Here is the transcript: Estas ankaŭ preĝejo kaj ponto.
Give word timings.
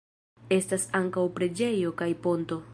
Estas 0.55 0.87
ankaŭ 1.01 1.27
preĝejo 1.37 1.95
kaj 2.03 2.11
ponto. 2.27 2.63